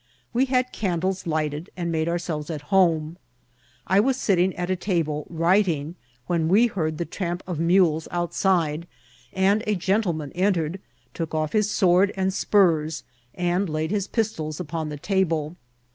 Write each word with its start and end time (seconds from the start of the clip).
We 0.33 0.45
had 0.45 0.71
candles 0.73 1.27
lighted, 1.27 1.69
and 1.77 1.91
made 1.91 2.09
ourselves 2.09 2.49
at 2.49 2.73
home. 2.73 3.17
I 3.85 3.99
was 3.99 4.17
sitting 4.17 4.55
at 4.55 4.71
a 4.71 4.75
table 4.75 5.27
writing, 5.29 5.93
when 6.25 6.47
we 6.49 6.65
heard 6.65 6.97
the 6.97 7.05
tramp 7.05 7.43
of 7.45 7.59
mules 7.59 8.07
outside, 8.09 8.87
and 9.31 9.61
a 9.67 9.75
gentleman 9.75 10.31
entered, 10.31 10.79
took 11.13 11.35
off 11.35 11.53
his 11.53 11.69
sword 11.69 12.11
and 12.17 12.33
spurs, 12.33 13.03
and 13.35 13.69
laid 13.69 13.91
his 13.91 14.07
pistols 14.07 14.59
upon 14.59 14.89
the 14.89 14.97
table. 14.97 15.55